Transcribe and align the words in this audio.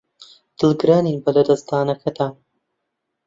دڵگرانین 0.59 1.17
بە 1.23 1.31
لەدەستدانەکەتان. 1.35 2.33